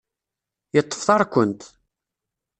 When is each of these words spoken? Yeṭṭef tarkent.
Yeṭṭef 0.75 1.01
tarkent. 1.07 1.61